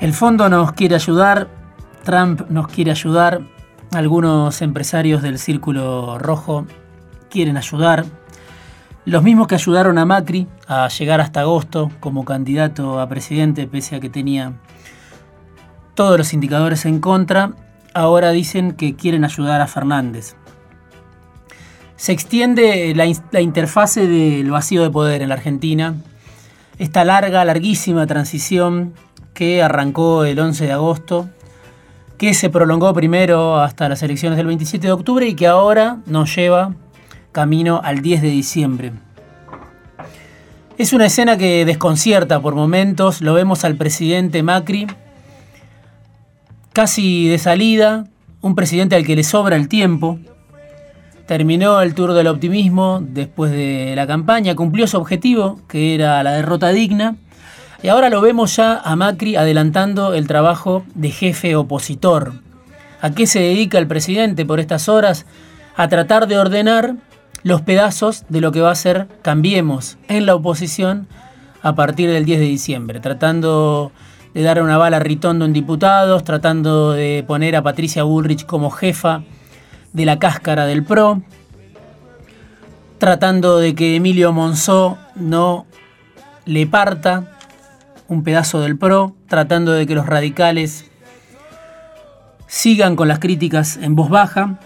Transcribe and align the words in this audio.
El 0.00 0.14
fondo 0.14 0.48
nos 0.48 0.72
quiere 0.72 0.94
ayudar, 0.94 1.48
Trump 2.04 2.42
nos 2.50 2.68
quiere 2.68 2.92
ayudar, 2.92 3.40
algunos 3.92 4.62
empresarios 4.62 5.22
del 5.22 5.40
Círculo 5.40 6.20
Rojo 6.20 6.66
quieren 7.28 7.56
ayudar, 7.56 8.04
los 9.04 9.24
mismos 9.24 9.48
que 9.48 9.56
ayudaron 9.56 9.98
a 9.98 10.04
Macri 10.04 10.46
a 10.68 10.86
llegar 10.86 11.20
hasta 11.20 11.40
agosto 11.40 11.90
como 11.98 12.24
candidato 12.24 13.00
a 13.00 13.08
presidente, 13.08 13.66
pese 13.66 13.96
a 13.96 14.00
que 14.00 14.08
tenía 14.08 14.52
todos 15.94 16.16
los 16.16 16.32
indicadores 16.32 16.84
en 16.84 17.00
contra, 17.00 17.54
ahora 17.92 18.30
dicen 18.30 18.74
que 18.74 18.94
quieren 18.94 19.24
ayudar 19.24 19.60
a 19.60 19.66
Fernández. 19.66 20.36
Se 21.96 22.12
extiende 22.12 22.94
la, 22.94 23.04
la 23.32 23.40
interfase 23.40 24.06
del 24.06 24.48
vacío 24.52 24.84
de 24.84 24.90
poder 24.90 25.22
en 25.22 25.30
la 25.30 25.34
Argentina, 25.34 25.96
esta 26.78 27.04
larga, 27.04 27.44
larguísima 27.44 28.06
transición 28.06 28.94
que 29.38 29.62
arrancó 29.62 30.24
el 30.24 30.36
11 30.36 30.64
de 30.64 30.72
agosto, 30.72 31.28
que 32.16 32.34
se 32.34 32.50
prolongó 32.50 32.92
primero 32.92 33.60
hasta 33.60 33.88
las 33.88 34.02
elecciones 34.02 34.36
del 34.36 34.48
27 34.48 34.88
de 34.88 34.92
octubre 34.92 35.28
y 35.28 35.36
que 35.36 35.46
ahora 35.46 35.98
nos 36.06 36.34
lleva 36.34 36.74
camino 37.30 37.80
al 37.84 38.02
10 38.02 38.22
de 38.22 38.30
diciembre. 38.30 38.92
Es 40.76 40.92
una 40.92 41.06
escena 41.06 41.38
que 41.38 41.64
desconcierta 41.64 42.40
por 42.40 42.56
momentos, 42.56 43.20
lo 43.20 43.32
vemos 43.32 43.64
al 43.64 43.76
presidente 43.76 44.42
Macri 44.42 44.88
casi 46.72 47.28
de 47.28 47.38
salida, 47.38 48.06
un 48.40 48.56
presidente 48.56 48.96
al 48.96 49.06
que 49.06 49.14
le 49.14 49.22
sobra 49.22 49.54
el 49.54 49.68
tiempo, 49.68 50.18
terminó 51.28 51.80
el 51.80 51.94
tour 51.94 52.12
del 52.12 52.26
optimismo 52.26 52.98
después 53.00 53.52
de 53.52 53.92
la 53.94 54.08
campaña, 54.08 54.56
cumplió 54.56 54.88
su 54.88 54.96
objetivo, 54.96 55.60
que 55.68 55.94
era 55.94 56.24
la 56.24 56.32
derrota 56.32 56.70
digna, 56.70 57.14
y 57.82 57.88
ahora 57.88 58.10
lo 58.10 58.20
vemos 58.20 58.56
ya 58.56 58.76
a 58.76 58.96
Macri 58.96 59.36
adelantando 59.36 60.14
el 60.14 60.26
trabajo 60.26 60.84
de 60.94 61.10
jefe 61.10 61.54
opositor. 61.54 62.34
¿A 63.00 63.10
qué 63.10 63.26
se 63.26 63.40
dedica 63.40 63.78
el 63.78 63.86
presidente 63.86 64.44
por 64.44 64.58
estas 64.58 64.88
horas? 64.88 65.26
A 65.76 65.88
tratar 65.88 66.26
de 66.26 66.38
ordenar 66.38 66.96
los 67.44 67.62
pedazos 67.62 68.24
de 68.28 68.40
lo 68.40 68.50
que 68.50 68.60
va 68.60 68.72
a 68.72 68.74
ser 68.74 69.06
Cambiemos 69.22 69.96
en 70.08 70.26
la 70.26 70.34
oposición 70.34 71.06
a 71.62 71.76
partir 71.76 72.10
del 72.10 72.24
10 72.24 72.40
de 72.40 72.46
diciembre, 72.46 73.00
tratando 73.00 73.92
de 74.34 74.42
dar 74.42 74.60
una 74.60 74.76
bala 74.76 74.96
a 74.96 75.00
Ritondo 75.00 75.44
en 75.44 75.52
diputados, 75.52 76.24
tratando 76.24 76.92
de 76.92 77.24
poner 77.26 77.54
a 77.54 77.62
Patricia 77.62 78.02
Bullrich 78.02 78.44
como 78.44 78.70
jefa 78.70 79.22
de 79.92 80.04
la 80.04 80.18
cáscara 80.18 80.66
del 80.66 80.84
PRO, 80.84 81.22
tratando 82.98 83.58
de 83.58 83.76
que 83.76 83.96
Emilio 83.96 84.32
Monzó 84.32 84.98
no 85.14 85.66
le 86.44 86.66
parta 86.66 87.37
un 88.08 88.24
pedazo 88.24 88.60
del 88.60 88.76
PRO, 88.76 89.14
tratando 89.28 89.72
de 89.72 89.86
que 89.86 89.94
los 89.94 90.06
radicales 90.06 90.90
sigan 92.46 92.96
con 92.96 93.06
las 93.06 93.18
críticas 93.18 93.76
en 93.76 93.94
voz 93.94 94.08
baja. 94.08 94.58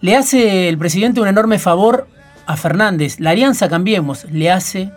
Le 0.00 0.16
hace 0.16 0.68
el 0.68 0.78
presidente 0.78 1.20
un 1.20 1.28
enorme 1.28 1.58
favor 1.58 2.08
a 2.46 2.56
Fernández. 2.56 3.20
La 3.20 3.30
alianza 3.30 3.68
Cambiemos 3.68 4.24
le 4.30 4.50
hace 4.50 4.90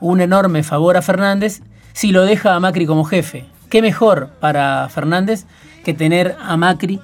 un 0.00 0.20
enorme 0.20 0.62
favor 0.62 0.96
a 0.96 1.02
Fernández 1.02 1.60
si 1.92 2.12
lo 2.12 2.22
deja 2.22 2.54
a 2.54 2.60
Macri 2.60 2.86
como 2.86 3.04
jefe. 3.04 3.44
¿Qué 3.68 3.82
mejor 3.82 4.30
para 4.40 4.88
Fernández 4.88 5.44
que 5.84 5.94
tener 5.94 6.36
a 6.40 6.56
Macri 6.56 7.00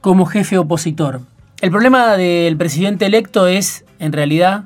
como 0.00 0.26
jefe 0.26 0.58
opositor? 0.58 1.20
El 1.60 1.70
problema 1.70 2.16
del 2.16 2.56
presidente 2.56 3.06
electo 3.06 3.46
es, 3.46 3.84
en 3.98 4.12
realidad, 4.12 4.64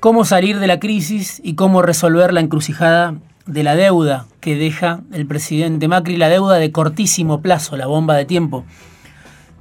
cómo 0.00 0.24
salir 0.24 0.58
de 0.58 0.66
la 0.66 0.80
crisis 0.80 1.40
y 1.44 1.54
cómo 1.54 1.82
resolver 1.82 2.32
la 2.32 2.40
encrucijada 2.40 3.14
de 3.46 3.62
la 3.62 3.76
deuda 3.76 4.26
que 4.40 4.56
deja 4.56 5.00
el 5.12 5.26
presidente 5.26 5.88
Macri, 5.88 6.16
la 6.16 6.28
deuda 6.28 6.56
de 6.56 6.72
cortísimo 6.72 7.42
plazo, 7.42 7.76
la 7.76 7.86
bomba 7.86 8.16
de 8.16 8.24
tiempo 8.24 8.64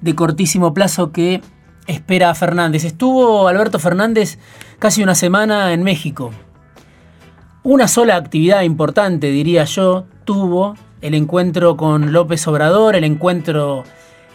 de 0.01 0.15
cortísimo 0.15 0.73
plazo 0.73 1.11
que 1.11 1.41
espera 1.87 2.29
a 2.29 2.35
Fernández. 2.35 2.85
Estuvo 2.85 3.47
Alberto 3.47 3.79
Fernández 3.79 4.39
casi 4.79 5.03
una 5.03 5.15
semana 5.15 5.73
en 5.73 5.83
México. 5.83 6.31
Una 7.63 7.87
sola 7.87 8.15
actividad 8.15 8.61
importante, 8.61 9.27
diría 9.27 9.65
yo, 9.65 10.05
tuvo 10.23 10.75
el 11.01 11.13
encuentro 11.13 11.75
con 11.75 12.13
López 12.13 12.47
Obrador, 12.47 12.95
el 12.95 13.03
encuentro, 13.03 13.83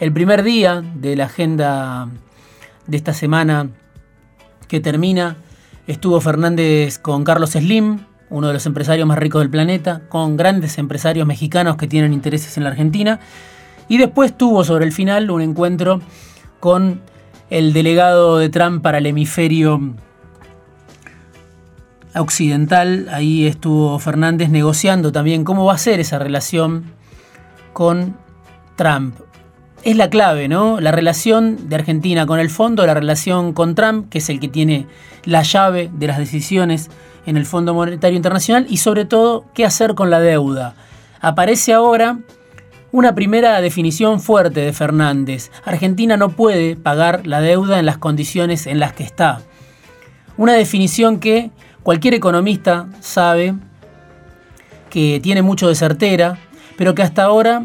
el 0.00 0.12
primer 0.12 0.42
día 0.42 0.82
de 0.94 1.16
la 1.16 1.24
agenda 1.24 2.08
de 2.86 2.96
esta 2.96 3.14
semana 3.14 3.70
que 4.68 4.80
termina 4.80 5.36
Estuvo 5.86 6.20
Fernández 6.20 6.98
con 6.98 7.24
Carlos 7.24 7.50
Slim, 7.50 8.00
uno 8.30 8.48
de 8.48 8.54
los 8.54 8.64
empresarios 8.64 9.06
más 9.06 9.18
ricos 9.18 9.42
del 9.42 9.50
planeta, 9.50 10.02
con 10.08 10.36
grandes 10.36 10.78
empresarios 10.78 11.26
mexicanos 11.26 11.76
que 11.76 11.86
tienen 11.86 12.14
intereses 12.14 12.56
en 12.56 12.64
la 12.64 12.70
Argentina. 12.70 13.20
Y 13.88 13.98
después 13.98 14.36
tuvo 14.36 14.64
sobre 14.64 14.86
el 14.86 14.92
final 14.92 15.30
un 15.30 15.42
encuentro 15.42 16.00
con 16.58 17.02
el 17.50 17.74
delegado 17.74 18.38
de 18.38 18.48
Trump 18.48 18.82
para 18.82 18.98
el 18.98 19.06
hemisferio 19.06 19.94
occidental. 22.14 23.08
Ahí 23.10 23.46
estuvo 23.46 23.98
Fernández 23.98 24.48
negociando 24.48 25.12
también 25.12 25.44
cómo 25.44 25.66
va 25.66 25.74
a 25.74 25.78
ser 25.78 26.00
esa 26.00 26.18
relación 26.18 26.84
con 27.74 28.16
Trump 28.76 29.16
es 29.84 29.96
la 29.96 30.08
clave, 30.08 30.48
¿no? 30.48 30.80
La 30.80 30.92
relación 30.92 31.68
de 31.68 31.76
Argentina 31.76 32.26
con 32.26 32.40
el 32.40 32.48
fondo, 32.48 32.86
la 32.86 32.94
relación 32.94 33.52
con 33.52 33.74
Trump, 33.74 34.08
que 34.08 34.18
es 34.18 34.28
el 34.30 34.40
que 34.40 34.48
tiene 34.48 34.86
la 35.24 35.42
llave 35.42 35.90
de 35.92 36.06
las 36.06 36.18
decisiones 36.18 36.90
en 37.26 37.36
el 37.36 37.44
Fondo 37.46 37.74
Monetario 37.74 38.16
Internacional, 38.16 38.66
y 38.68 38.78
sobre 38.78 39.04
todo, 39.04 39.44
qué 39.54 39.64
hacer 39.64 39.94
con 39.94 40.10
la 40.10 40.20
deuda. 40.20 40.74
Aparece 41.20 41.74
ahora 41.74 42.18
una 42.92 43.14
primera 43.14 43.60
definición 43.60 44.20
fuerte 44.20 44.60
de 44.60 44.72
Fernández. 44.72 45.50
Argentina 45.64 46.16
no 46.16 46.30
puede 46.30 46.76
pagar 46.76 47.26
la 47.26 47.40
deuda 47.40 47.78
en 47.78 47.86
las 47.86 47.98
condiciones 47.98 48.66
en 48.66 48.78
las 48.78 48.92
que 48.92 49.04
está. 49.04 49.40
Una 50.36 50.54
definición 50.54 51.20
que 51.20 51.50
cualquier 51.82 52.14
economista 52.14 52.88
sabe 53.00 53.54
que 54.90 55.20
tiene 55.22 55.42
mucho 55.42 55.68
de 55.68 55.74
certera, 55.74 56.38
pero 56.76 56.94
que 56.94 57.02
hasta 57.02 57.24
ahora 57.24 57.64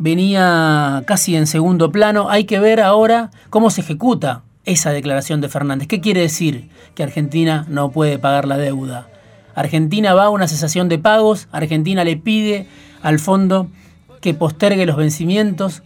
venía 0.00 1.04
casi 1.06 1.36
en 1.36 1.46
segundo 1.46 1.92
plano. 1.92 2.30
Hay 2.30 2.44
que 2.44 2.58
ver 2.58 2.80
ahora 2.80 3.30
cómo 3.50 3.70
se 3.70 3.82
ejecuta 3.82 4.42
esa 4.64 4.90
declaración 4.90 5.42
de 5.42 5.50
Fernández. 5.50 5.86
¿Qué 5.86 6.00
quiere 6.00 6.22
decir? 6.22 6.70
Que 6.94 7.02
Argentina 7.02 7.66
no 7.68 7.90
puede 7.90 8.18
pagar 8.18 8.48
la 8.48 8.56
deuda. 8.56 9.08
Argentina 9.54 10.14
va 10.14 10.24
a 10.24 10.30
una 10.30 10.48
cesación 10.48 10.88
de 10.88 10.98
pagos, 10.98 11.48
Argentina 11.52 12.02
le 12.02 12.16
pide 12.16 12.66
al 13.02 13.18
fondo 13.18 13.68
que 14.22 14.32
postergue 14.32 14.86
los 14.86 14.96
vencimientos, 14.96 15.82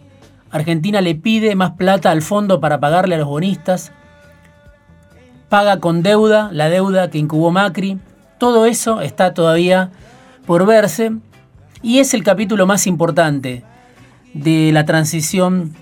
Argentina 0.49 1.01
le 1.01 1.15
pide 1.15 1.55
más 1.55 1.71
plata 1.71 2.11
al 2.11 2.21
fondo 2.21 2.61
para 2.61 2.79
pagarle 2.79 3.15
a 3.15 3.17
los 3.17 3.27
bonistas, 3.27 3.91
paga 5.49 5.79
con 5.79 6.03
deuda 6.03 6.49
la 6.53 6.69
deuda 6.69 7.09
que 7.09 7.17
incubó 7.17 7.51
Macri. 7.51 7.99
Todo 8.37 8.65
eso 8.65 9.01
está 9.01 9.33
todavía 9.33 9.91
por 10.45 10.65
verse 10.65 11.11
y 11.81 11.99
es 11.99 12.13
el 12.13 12.23
capítulo 12.23 12.65
más 12.67 12.87
importante 12.87 13.63
de 14.35 14.71
la 14.73 14.85
transición 14.85 15.73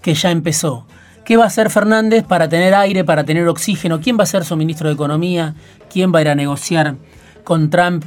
que 0.00 0.14
ya 0.14 0.30
empezó. 0.30 0.86
¿Qué 1.24 1.36
va 1.36 1.44
a 1.44 1.46
hacer 1.48 1.70
Fernández 1.70 2.24
para 2.24 2.48
tener 2.48 2.74
aire, 2.74 3.04
para 3.04 3.24
tener 3.24 3.48
oxígeno? 3.48 4.00
¿Quién 4.00 4.18
va 4.18 4.22
a 4.22 4.26
ser 4.26 4.44
su 4.44 4.56
ministro 4.56 4.88
de 4.88 4.94
Economía? 4.94 5.54
¿Quién 5.90 6.14
va 6.14 6.18
a 6.20 6.22
ir 6.22 6.28
a 6.28 6.34
negociar 6.34 6.96
con 7.42 7.70
Trump 7.70 8.04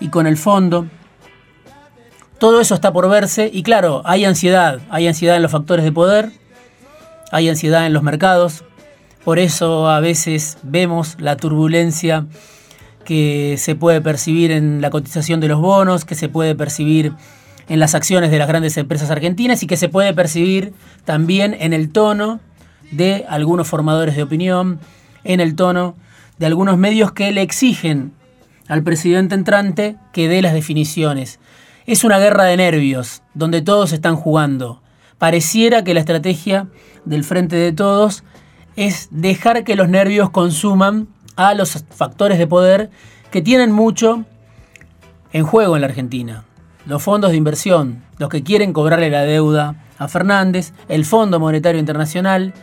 y 0.00 0.08
con 0.08 0.26
el 0.26 0.36
fondo? 0.36 0.86
Todo 2.38 2.60
eso 2.60 2.74
está 2.74 2.92
por 2.92 3.08
verse 3.08 3.50
y 3.52 3.62
claro, 3.64 4.02
hay 4.04 4.24
ansiedad, 4.24 4.80
hay 4.90 5.08
ansiedad 5.08 5.34
en 5.34 5.42
los 5.42 5.50
factores 5.50 5.84
de 5.84 5.90
poder, 5.90 6.30
hay 7.32 7.48
ansiedad 7.48 7.84
en 7.86 7.92
los 7.92 8.04
mercados, 8.04 8.62
por 9.24 9.40
eso 9.40 9.88
a 9.88 9.98
veces 9.98 10.58
vemos 10.62 11.16
la 11.18 11.36
turbulencia 11.36 12.26
que 13.04 13.56
se 13.58 13.74
puede 13.74 14.00
percibir 14.00 14.52
en 14.52 14.80
la 14.80 14.90
cotización 14.90 15.40
de 15.40 15.48
los 15.48 15.60
bonos, 15.60 16.04
que 16.04 16.14
se 16.14 16.28
puede 16.28 16.54
percibir 16.54 17.12
en 17.68 17.80
las 17.80 17.94
acciones 17.94 18.30
de 18.30 18.38
las 18.38 18.48
grandes 18.48 18.76
empresas 18.76 19.10
argentinas 19.10 19.62
y 19.62 19.66
que 19.66 19.76
se 19.76 19.88
puede 19.88 20.14
percibir 20.14 20.72
también 21.04 21.56
en 21.58 21.72
el 21.72 21.90
tono 21.90 22.40
de 22.90 23.26
algunos 23.28 23.68
formadores 23.68 24.16
de 24.16 24.22
opinión, 24.22 24.80
en 25.24 25.40
el 25.40 25.54
tono 25.54 25.94
de 26.38 26.46
algunos 26.46 26.78
medios 26.78 27.12
que 27.12 27.30
le 27.32 27.42
exigen 27.42 28.12
al 28.68 28.82
presidente 28.82 29.34
entrante 29.34 29.96
que 30.12 30.28
dé 30.28 30.40
las 30.40 30.54
definiciones. 30.54 31.38
Es 31.86 32.04
una 32.04 32.18
guerra 32.18 32.44
de 32.44 32.56
nervios, 32.56 33.22
donde 33.34 33.62
todos 33.62 33.92
están 33.92 34.16
jugando. 34.16 34.82
Pareciera 35.18 35.84
que 35.84 35.94
la 35.94 36.00
estrategia 36.00 36.68
del 37.04 37.24
frente 37.24 37.56
de 37.56 37.72
todos 37.72 38.24
es 38.76 39.08
dejar 39.10 39.64
que 39.64 39.74
los 39.74 39.88
nervios 39.88 40.30
consuman 40.30 41.08
a 41.36 41.54
los 41.54 41.84
factores 41.90 42.38
de 42.38 42.46
poder 42.46 42.90
que 43.30 43.42
tienen 43.42 43.72
mucho 43.72 44.24
en 45.32 45.44
juego 45.44 45.76
en 45.76 45.82
la 45.82 45.88
Argentina 45.88 46.44
los 46.88 47.02
fondos 47.02 47.30
de 47.30 47.36
inversión, 47.36 48.02
los 48.16 48.30
que 48.30 48.42
quieren 48.42 48.72
cobrarle 48.72 49.10
la 49.10 49.20
deuda 49.20 49.74
a 49.98 50.08
Fernández, 50.08 50.72
el 50.88 51.04
Fondo 51.04 51.38
Monetario 51.38 51.78
Internacional, 51.78 52.54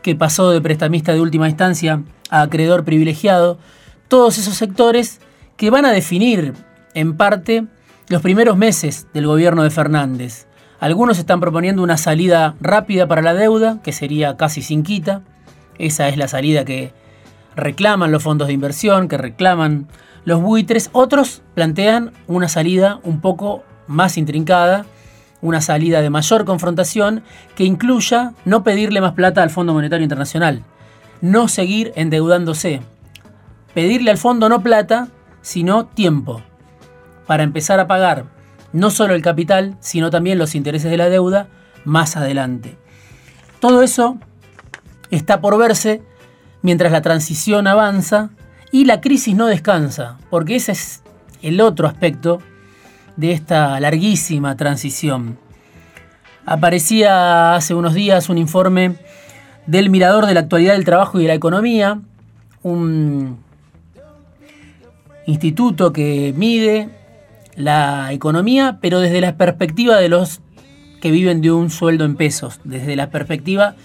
que 0.00 0.14
pasó 0.14 0.52
de 0.52 0.60
prestamista 0.60 1.12
de 1.12 1.20
última 1.20 1.48
instancia 1.48 2.00
a 2.30 2.42
acreedor 2.42 2.84
privilegiado, 2.84 3.58
todos 4.06 4.38
esos 4.38 4.54
sectores 4.54 5.20
que 5.56 5.70
van 5.70 5.86
a 5.86 5.90
definir 5.90 6.54
en 6.94 7.16
parte 7.16 7.64
los 8.08 8.22
primeros 8.22 8.56
meses 8.56 9.08
del 9.12 9.26
gobierno 9.26 9.64
de 9.64 9.70
Fernández. 9.70 10.46
Algunos 10.78 11.18
están 11.18 11.40
proponiendo 11.40 11.82
una 11.82 11.96
salida 11.96 12.54
rápida 12.60 13.08
para 13.08 13.22
la 13.22 13.34
deuda, 13.34 13.80
que 13.82 13.90
sería 13.90 14.36
casi 14.36 14.62
sin 14.62 14.84
quita. 14.84 15.22
Esa 15.78 16.08
es 16.08 16.16
la 16.16 16.28
salida 16.28 16.64
que 16.64 16.92
reclaman 17.56 18.12
los 18.12 18.22
fondos 18.22 18.46
de 18.46 18.54
inversión, 18.54 19.08
que 19.08 19.18
reclaman 19.18 19.88
los 20.24 20.40
buitres. 20.40 20.90
Otros 20.92 21.42
plantean 21.54 22.12
una 22.26 22.48
salida 22.48 23.00
un 23.02 23.20
poco 23.20 23.64
más 23.86 24.16
intrincada, 24.16 24.86
una 25.40 25.60
salida 25.60 26.00
de 26.00 26.10
mayor 26.10 26.44
confrontación 26.44 27.22
que 27.54 27.64
incluya 27.64 28.32
no 28.44 28.64
pedirle 28.64 29.00
más 29.00 29.12
plata 29.12 29.42
al 29.42 29.50
Fondo 29.50 29.74
Monetario 29.74 30.04
Internacional, 30.04 30.64
no 31.20 31.48
seguir 31.48 31.92
endeudándose, 31.96 32.80
pedirle 33.74 34.10
al 34.10 34.18
fondo 34.18 34.48
no 34.48 34.62
plata, 34.62 35.08
sino 35.42 35.86
tiempo, 35.86 36.42
para 37.26 37.42
empezar 37.42 37.78
a 37.80 37.86
pagar 37.86 38.24
no 38.72 38.90
solo 38.90 39.14
el 39.14 39.22
capital, 39.22 39.76
sino 39.80 40.10
también 40.10 40.38
los 40.38 40.54
intereses 40.54 40.90
de 40.90 40.96
la 40.96 41.08
deuda 41.08 41.48
más 41.84 42.16
adelante. 42.16 42.76
Todo 43.60 43.82
eso 43.82 44.18
está 45.10 45.40
por 45.40 45.56
verse 45.58 46.02
mientras 46.62 46.90
la 46.90 47.02
transición 47.02 47.66
avanza 47.66 48.30
y 48.74 48.86
la 48.86 49.00
crisis 49.00 49.36
no 49.36 49.46
descansa, 49.46 50.18
porque 50.30 50.56
ese 50.56 50.72
es 50.72 51.00
el 51.42 51.60
otro 51.60 51.86
aspecto 51.86 52.40
de 53.16 53.30
esta 53.30 53.78
larguísima 53.78 54.56
transición. 54.56 55.38
Aparecía 56.44 57.54
hace 57.54 57.74
unos 57.74 57.94
días 57.94 58.28
un 58.28 58.36
informe 58.36 58.96
del 59.68 59.90
Mirador 59.90 60.26
de 60.26 60.34
la 60.34 60.40
Actualidad 60.40 60.72
del 60.72 60.84
Trabajo 60.84 61.20
y 61.20 61.22
de 61.22 61.28
la 61.28 61.34
Economía, 61.34 62.00
un 62.64 63.38
instituto 65.26 65.92
que 65.92 66.34
mide 66.36 66.88
la 67.54 68.12
economía, 68.12 68.78
pero 68.80 68.98
desde 68.98 69.20
la 69.20 69.36
perspectiva 69.36 69.98
de 69.98 70.08
los 70.08 70.40
que 71.00 71.12
viven 71.12 71.42
de 71.42 71.52
un 71.52 71.70
sueldo 71.70 72.04
en 72.04 72.16
pesos, 72.16 72.58
desde 72.64 72.96
la 72.96 73.10
perspectiva 73.10 73.76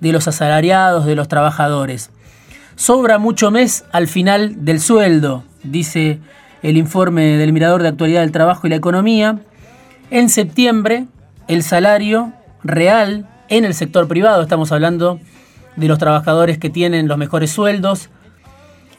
de 0.00 0.12
los 0.12 0.28
asalariados, 0.28 1.06
de 1.06 1.14
los 1.14 1.28
trabajadores. 1.28 2.10
Sobra 2.76 3.18
mucho 3.18 3.50
mes 3.50 3.84
al 3.92 4.08
final 4.08 4.64
del 4.64 4.80
sueldo, 4.80 5.44
dice 5.62 6.18
el 6.62 6.76
informe 6.76 7.36
del 7.36 7.52
Mirador 7.52 7.82
de 7.82 7.88
Actualidad 7.88 8.22
del 8.22 8.32
Trabajo 8.32 8.66
y 8.66 8.70
la 8.70 8.76
Economía. 8.76 9.38
En 10.10 10.28
septiembre, 10.28 11.06
el 11.46 11.62
salario 11.62 12.32
real 12.64 13.28
en 13.48 13.64
el 13.64 13.74
sector 13.74 14.08
privado, 14.08 14.42
estamos 14.42 14.72
hablando 14.72 15.20
de 15.76 15.86
los 15.86 15.98
trabajadores 15.98 16.58
que 16.58 16.68
tienen 16.68 17.06
los 17.06 17.16
mejores 17.16 17.50
sueldos, 17.50 18.10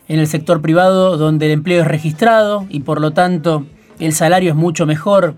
en 0.08 0.20
el 0.20 0.28
sector 0.28 0.62
privado 0.62 1.18
donde 1.18 1.48
el 1.48 1.52
empleo 1.52 1.82
es 1.82 1.88
registrado 1.88 2.66
y 2.70 2.82
por 2.82 3.02
lo 3.02 3.12
tanto 3.12 3.66
el 4.00 4.14
salario 4.14 4.52
es 4.52 4.56
mucho 4.56 4.86
mejor 4.86 5.36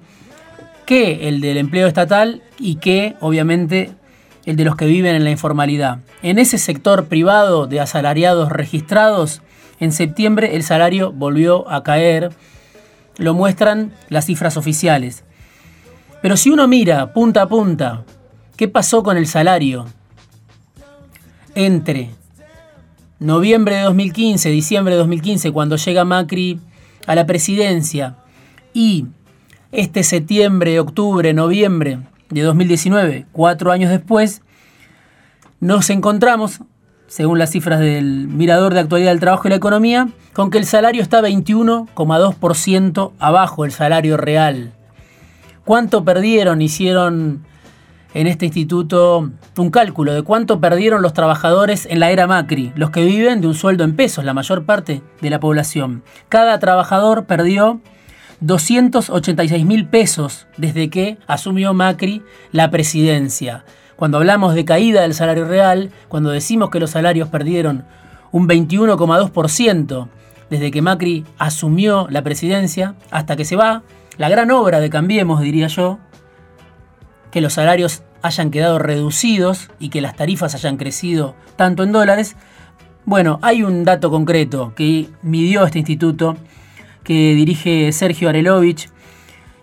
que 0.86 1.28
el 1.28 1.42
del 1.42 1.57
empleo 1.57 1.88
estatal 1.88 2.44
y 2.60 2.75
que 2.75 3.16
obviamente 3.19 3.92
el 4.48 4.56
de 4.56 4.64
los 4.64 4.78
que 4.78 4.86
viven 4.86 5.14
en 5.14 5.26
la 5.26 5.30
informalidad. 5.30 6.00
En 6.24 6.40
ese 6.40 6.58
sector 6.58 7.08
privado 7.08 7.68
de 7.68 7.82
asalariados 7.82 8.50
registrados, 8.50 9.42
en 9.82 9.92
septiembre 9.92 10.56
el 10.56 10.64
salario 10.64 11.12
volvió 11.12 11.70
a 11.70 11.84
caer, 11.84 12.32
lo 13.18 13.34
muestran 13.34 13.92
las 14.08 14.26
cifras 14.26 14.56
oficiales. 14.56 15.26
Pero 16.22 16.38
si 16.38 16.50
uno 16.50 16.66
mira 16.66 17.12
punta 17.12 17.42
a 17.42 17.50
punta, 17.50 18.06
¿qué 18.56 18.70
pasó 18.70 19.04
con 19.04 19.18
el 19.18 19.28
salario 19.28 19.86
entre 21.54 22.12
noviembre 23.20 23.76
de 23.76 23.82
2015, 23.82 24.50
diciembre 24.50 24.94
de 24.94 25.00
2015, 25.00 25.52
cuando 25.52 25.76
llega 25.76 26.06
Macri 26.06 26.62
a 27.06 27.16
la 27.16 27.26
presidencia, 27.26 28.16
y 28.74 29.08
este 29.74 30.04
septiembre, 30.04 30.80
octubre, 30.80 31.34
noviembre 31.34 32.00
de 32.30 32.42
2019, 32.42 33.26
cuatro 33.32 33.72
años 33.72 33.90
después, 33.90 34.42
nos 35.60 35.90
encontramos, 35.90 36.62
según 37.08 37.40
las 37.40 37.52
cifras 37.52 37.80
del 37.80 38.28
Mirador 38.28 38.74
de 38.74 38.82
Actualidad 38.82 39.12
del 39.12 39.20
Trabajo 39.20 39.48
y 39.48 39.50
la 39.50 39.56
Economía, 39.56 40.10
con 40.34 40.52
que 40.52 40.58
el 40.58 40.66
salario 40.66 41.02
está 41.02 41.22
21,2% 41.22 43.12
abajo 43.20 43.64
del 43.64 43.72
salario 43.72 44.18
real. 44.18 44.74
¿Cuánto 45.66 46.04
perdieron? 46.06 46.62
Hicieron 46.62 47.46
en 48.14 48.28
este 48.28 48.46
instituto 48.46 49.32
un 49.58 49.70
cálculo 49.70 50.14
de 50.14 50.22
cuánto 50.24 50.60
perdieron 50.60 51.02
los 51.02 51.14
trabajadores 51.14 51.86
en 51.90 52.00
la 52.00 52.12
era 52.12 52.28
Macri, 52.28 52.72
los 52.76 52.90
que 52.90 53.04
viven 53.04 53.42
de 53.42 53.48
un 53.48 53.54
sueldo 53.54 53.84
en 53.84 53.96
pesos, 53.96 54.24
la 54.24 54.34
mayor 54.34 54.66
parte 54.66 55.02
de 55.22 55.30
la 55.30 55.40
población. 55.40 56.04
Cada 56.30 56.58
trabajador 56.60 57.26
perdió 57.26 57.82
286 58.39 59.66
mil 59.66 59.88
pesos 59.88 60.48
desde 60.57 60.89
que 60.89 61.18
asumió 61.28 61.74
Macri 61.74 62.24
la 62.51 62.69
presidencia. 62.69 63.66
Cuando 63.95 64.18
hablamos 64.18 64.54
de 64.54 64.66
caída 64.66 65.01
del 65.01 65.16
salario 65.16 65.45
real, 65.45 65.92
cuando 66.07 66.30
decimos 66.30 66.69
que 66.69 66.80
los 66.80 66.92
salarios 66.92 67.30
perdieron 67.30 67.86
un 68.31 68.48
21,2% 68.48 70.07
desde 70.50 70.72
que 70.72 70.81
Macri 70.81 71.25
asumió 71.38 72.07
la 72.10 72.22
presidencia 72.22 72.95
hasta 73.10 73.36
que 73.36 73.45
se 73.45 73.56
va, 73.56 73.84
la 74.18 74.30
gran 74.30 74.51
obra 74.51 74.80
de 74.80 74.90
Cambiemos, 74.90 75.42
diría 75.42 75.68
yo, 75.68 76.00
que 77.31 77.42
los 77.42 77.54
salarios 77.54 78.04
hayan 78.22 78.51
quedado 78.51 78.80
reducidos 78.80 79.69
y 79.80 79.90
que 79.90 80.01
las 80.01 80.16
tarifas 80.16 80.56
hayan 80.56 80.78
crecido 80.78 81.36
tanto 81.56 81.83
en 81.83 81.92
dólares, 81.92 82.36
bueno, 83.06 83.40
hay 83.42 83.63
un 83.63 83.83
dato 83.83 84.10
concreto 84.10 84.74
que 84.75 85.10
midió 85.22 85.66
este 85.66 85.80
instituto 85.80 86.36
que 87.07 87.33
dirige 87.36 87.89
Sergio 87.94 88.27
Arelovich 88.27 88.89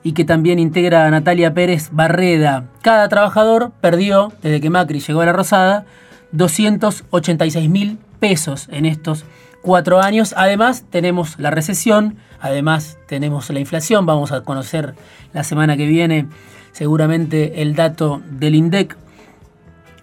y 0.02 0.12
que 0.12 0.24
también 0.24 0.58
integra 0.58 1.10
Natalia 1.10 1.52
Pérez 1.52 1.90
Barreda. 1.92 2.70
Cada 2.80 3.06
trabajador 3.10 3.72
perdió, 3.82 4.32
desde 4.40 4.62
que 4.62 4.70
Macri 4.70 5.00
llegó 5.00 5.20
a 5.20 5.26
la 5.26 5.34
Rosada, 5.34 5.84
286 6.32 7.68
mil 7.68 7.98
pesos 8.18 8.66
en 8.72 8.86
estos 8.86 9.26
cuatro 9.60 10.00
años. 10.00 10.32
Además, 10.38 10.86
tenemos 10.88 11.38
la 11.38 11.50
recesión, 11.50 12.16
además 12.40 12.96
tenemos 13.08 13.50
la 13.50 13.60
inflación. 13.60 14.06
Vamos 14.06 14.32
a 14.32 14.40
conocer 14.40 14.94
la 15.34 15.44
semana 15.44 15.76
que 15.76 15.86
viene 15.86 16.28
seguramente 16.72 17.60
el 17.60 17.74
dato 17.74 18.22
del 18.30 18.54
INDEC 18.54 18.96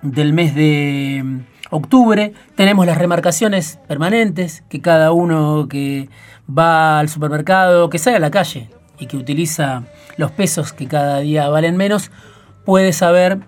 del 0.04 0.34
mes 0.34 0.54
de 0.54 1.42
octubre. 1.72 2.34
Tenemos 2.56 2.86
las 2.86 3.00
remarcaciones 3.00 3.80
permanentes, 3.88 4.64
que 4.70 4.82
cada 4.82 5.12
uno 5.12 5.68
que 5.68 6.10
va 6.48 7.00
al 7.00 7.10
supermercado, 7.10 7.90
que 7.90 7.98
sale 7.98 8.18
a 8.18 8.20
la 8.20 8.30
calle 8.30 8.70
y 9.00 9.08
que 9.08 9.18
utiliza 9.18 9.84
los 10.18 10.30
pesos 10.32 10.74
que 10.74 10.88
cada 10.88 11.20
día 11.20 11.50
valen 11.50 11.76
menos, 11.78 12.12
puede 12.66 12.94
saber 12.94 13.40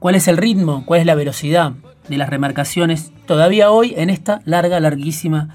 cuál 0.00 0.16
es 0.16 0.26
el 0.26 0.36
ritmo, 0.36 0.84
cuál 0.84 1.00
es 1.00 1.06
la 1.06 1.14
velocidad 1.14 1.74
de 2.08 2.16
las 2.16 2.28
remarcaciones 2.28 3.12
todavía 3.26 3.70
hoy 3.70 3.94
en 3.96 4.10
esta 4.10 4.42
larga, 4.44 4.80
larguísima 4.80 5.50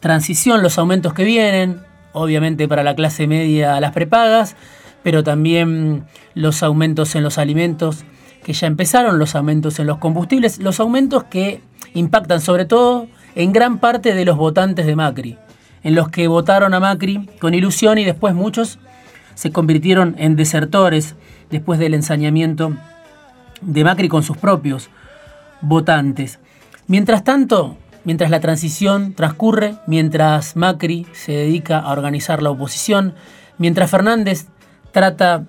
transición, 0.00 0.62
los 0.62 0.76
aumentos 0.78 1.14
que 1.14 1.24
vienen, 1.24 1.80
obviamente 2.12 2.68
para 2.68 2.82
la 2.82 2.94
clase 2.94 3.26
media 3.26 3.80
las 3.80 3.92
prepagas, 3.92 4.56
pero 5.02 5.24
también 5.24 6.04
los 6.34 6.62
aumentos 6.62 7.14
en 7.14 7.22
los 7.22 7.38
alimentos 7.38 8.04
que 8.46 8.52
ya 8.52 8.68
empezaron, 8.68 9.18
los 9.18 9.34
aumentos 9.34 9.80
en 9.80 9.88
los 9.88 9.98
combustibles, 9.98 10.60
los 10.60 10.78
aumentos 10.78 11.24
que 11.24 11.62
impactan 11.94 12.40
sobre 12.40 12.64
todo 12.64 13.08
en 13.34 13.52
gran 13.52 13.78
parte 13.78 14.14
de 14.14 14.24
los 14.24 14.36
votantes 14.36 14.86
de 14.86 14.94
Macri, 14.94 15.36
en 15.82 15.96
los 15.96 16.10
que 16.10 16.28
votaron 16.28 16.72
a 16.72 16.78
Macri 16.78 17.28
con 17.40 17.54
ilusión 17.54 17.98
y 17.98 18.04
después 18.04 18.36
muchos 18.36 18.78
se 19.34 19.50
convirtieron 19.50 20.14
en 20.18 20.36
desertores 20.36 21.16
después 21.50 21.80
del 21.80 21.94
ensañamiento 21.94 22.72
de 23.62 23.82
Macri 23.82 24.06
con 24.06 24.22
sus 24.22 24.36
propios 24.36 24.90
votantes. 25.60 26.38
Mientras 26.86 27.24
tanto, 27.24 27.76
mientras 28.04 28.30
la 28.30 28.38
transición 28.38 29.14
transcurre, 29.14 29.74
mientras 29.88 30.54
Macri 30.54 31.04
se 31.14 31.32
dedica 31.32 31.80
a 31.80 31.90
organizar 31.90 32.44
la 32.44 32.50
oposición, 32.50 33.12
mientras 33.58 33.90
Fernández 33.90 34.46
trata 34.92 35.42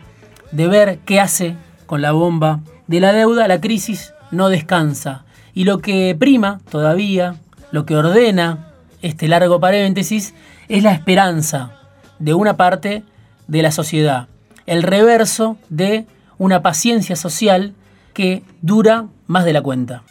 de 0.51 0.67
ver 0.67 0.97
qué 1.05 1.19
hace 1.19 1.55
con 1.85 2.01
la 2.01 2.11
bomba 2.11 2.61
de 2.87 2.99
la 2.99 3.13
deuda, 3.13 3.47
la 3.47 3.61
crisis 3.61 4.13
no 4.31 4.49
descansa. 4.49 5.25
Y 5.53 5.63
lo 5.63 5.79
que 5.79 6.15
prima 6.17 6.59
todavía, 6.69 7.35
lo 7.71 7.85
que 7.85 7.95
ordena 7.95 8.69
este 9.01 9.27
largo 9.27 9.59
paréntesis, 9.59 10.33
es 10.69 10.83
la 10.83 10.93
esperanza 10.93 11.71
de 12.19 12.33
una 12.33 12.57
parte 12.57 13.03
de 13.47 13.61
la 13.61 13.71
sociedad, 13.71 14.27
el 14.65 14.83
reverso 14.83 15.57
de 15.69 16.05
una 16.37 16.61
paciencia 16.61 17.15
social 17.15 17.73
que 18.13 18.43
dura 18.61 19.05
más 19.27 19.45
de 19.45 19.53
la 19.53 19.61
cuenta. 19.61 20.03